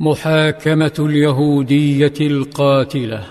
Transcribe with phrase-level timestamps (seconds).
[0.00, 3.24] محاكمة اليهودية القاتلة.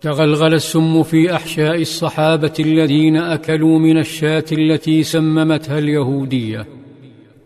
[0.00, 6.66] تغلغل السم في أحشاء الصحابة الذين أكلوا من الشاة التي سممتها اليهودية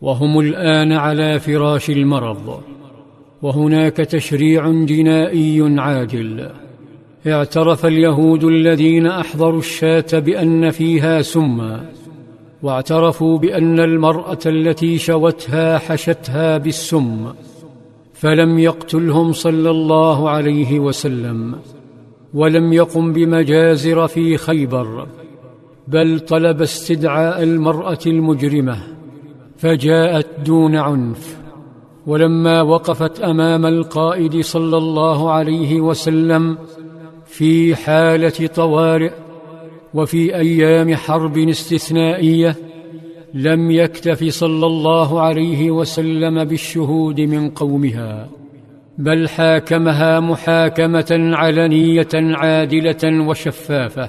[0.03, 2.61] وهم الآن على فراش المرض.
[3.43, 6.51] وهناك تشريع جنائي عاجل.
[7.27, 11.85] اعترف اليهود الذين أحضروا الشاة بأن فيها سما
[12.63, 17.33] واعترفوا بأن المرأة التي شوتها حشتها بالسم.
[18.21, 21.55] فلم يقتلهم صلى الله عليه وسلم
[22.35, 25.07] ولم يقم بمجازر في خيبر
[25.89, 28.79] بل طلب استدعاء المرأة المجرمة
[29.57, 31.39] فجاءت دون عنف.
[32.07, 36.59] ولما وقفت أمام القائد صلى الله عليه وسلم
[37.27, 39.13] في حالة طوارئ
[39.95, 42.57] وفي أيام حرب استثنائية
[43.35, 48.29] لم يكتف صلى الله عليه وسلم بالشهود من قومها
[48.99, 54.09] بل حاكمها محاكمة علنية عادلة وشفافة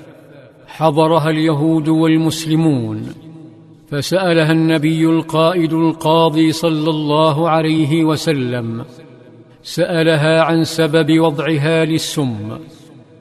[0.67, 3.03] حضرها اليهود والمسلمون.
[3.87, 8.85] فسألها النبي القائد القاضي صلى الله عليه وسلم
[9.63, 12.57] سألها عن سبب وضعها للسم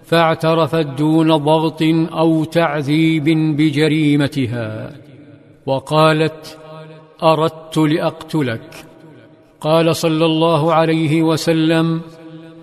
[0.04, 3.24] فاعترفت دون ضغط أو تعذيب
[3.56, 4.92] بجريمتها.
[5.66, 6.58] وقالت
[7.22, 8.84] أردت لأقتلك.
[9.60, 12.00] قال صلى الله عليه وسلم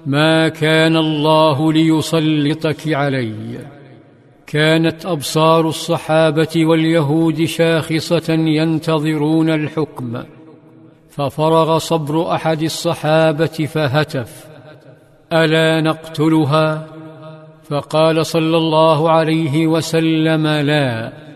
[0.05, 3.59] ما كان الله ليسلطك علي.
[4.47, 10.23] كانت أبصار الصحابة واليهود شاخصة ينتظرون الحكم.
[11.09, 14.47] ففرغ صبر أحد الصحابة فهتف.
[15.33, 16.87] ألا نقتلها؟
[17.69, 21.26] فقال صلى الله عليه وسلم لا.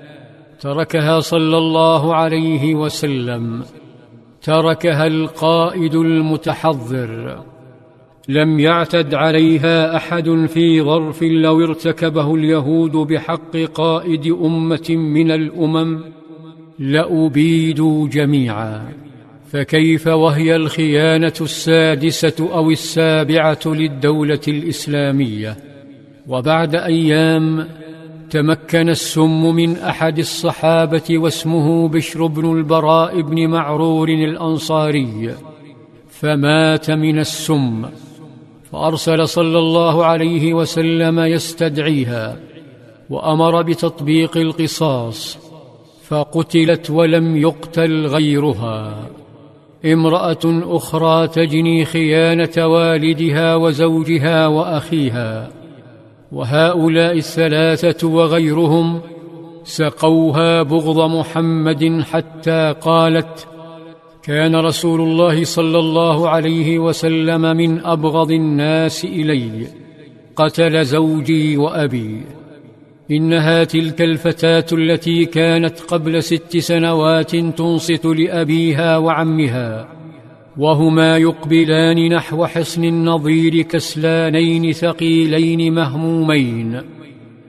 [0.62, 3.64] تركها صلى الله عليه وسلم.
[4.42, 7.44] تركها القائد المتحضر.
[8.30, 16.00] لم يعتد عليها أحد في ظرف لو ارتكبه اليهود بحق قائد أمة من الأمم
[16.80, 18.94] لابيدوا جميعا.
[19.52, 25.58] فكيف وهي الخيانة السادسة أو السابعة للدولة الإسلامية؟
[26.28, 27.68] وبعد أيام
[28.32, 35.36] تمكن السم من أحد الصحابة واسمه بشر بن البراء بن معرور الأنصاري
[36.10, 37.86] فمات من السم
[38.72, 42.40] فأرسل صلى الله عليه وسلم يستدعيها
[43.10, 45.38] وأمر بتطبيق القصاص
[46.04, 49.08] فقتلت ولم يقتل غيرها.
[49.86, 55.61] امرأة أخرى تجني خيانة والدها وزوجها وأخيها.
[56.32, 59.02] وهؤلاء الثلاثة وغيرهم
[59.64, 63.48] سقوها بغض محمد حتى قالت
[64.24, 69.68] كان رسول الله صلى الله عليه وسلم من أبغض الناس إلي
[70.36, 72.22] قتل زوجي وأبي.
[73.12, 80.01] إنها تلك الفتاة التي كانت قبل ست سنوات تنصت لأبيها وعمها.
[80.58, 86.82] وهما يقبلان نحو حصن النظير كسلانين ثقيلين مهمومين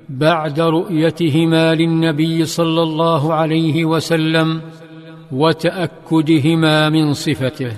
[0.08, 4.60] بعد رؤيتهما للنبي صلى الله عليه وسلم
[5.32, 7.72] وتأكدهما من صفته.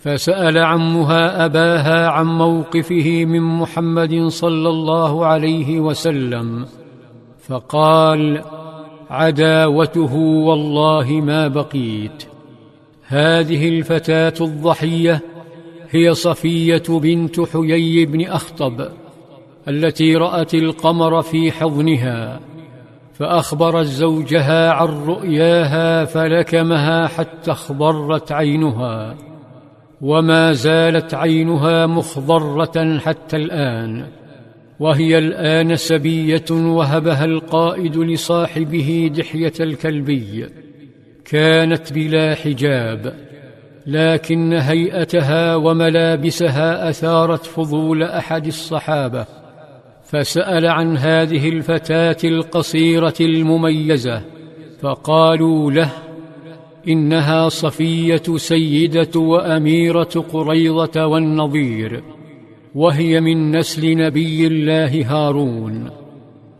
[0.00, 6.66] فسأل عمها أباها عن موقفه من محمد صلى الله عليه وسلم
[7.48, 8.42] فقال
[9.10, 12.31] عداوته والله ما بقيت.
[13.12, 15.20] هذه الفتاة الضحية
[15.90, 18.88] هي صفية بنت حيي بن أخطب
[19.68, 22.40] التي رأت القمر في حضنها
[23.14, 29.16] فاخبرت زوجها عن رؤياها فلكمها حتى اخضرت عينها
[30.00, 34.06] وما زالت عينها مخضرة حتى الآن
[34.80, 40.46] وهي الآن سبية وهبها القائد لصاحبه دحية الكلبي.
[41.24, 43.14] كانت بلا حجاب
[43.86, 49.26] لكن هيئتها وملابسها أثارت فضول أحد الصحابة
[50.04, 54.22] فسأل عن هذه الفتاة القصيرة المميزة
[54.80, 55.90] فقالوا له
[56.88, 62.02] إنها صفية سيدة وأميرة قريضة والنظير
[62.74, 66.01] وهي من نسل نبي الله هارون.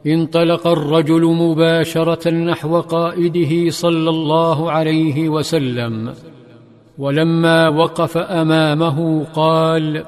[0.06, 6.14] انطلق الرجل مباشرة نحو قائده صلى الله عليه وسلم
[6.98, 10.04] ولما وقف أمامه قال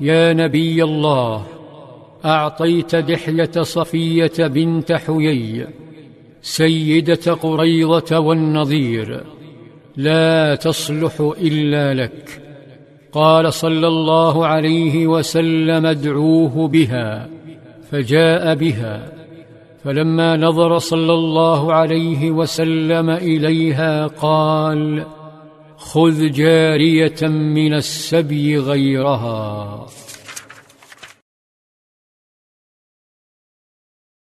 [0.00, 1.46] يا نبي الله
[2.24, 5.66] أعطيت دحية صفية بنت حيي
[6.42, 9.24] سيدة قريضة والنظير
[9.96, 12.42] لا تصلح إلا لك
[13.12, 17.28] فقال صلى الله عليه وسلم ادعوه بها
[17.90, 19.12] فجاء بها.
[19.84, 25.06] فلما نظر صلى الله عليه وسلم إليها قال
[25.76, 29.86] خذ جارية من السبي غيرها.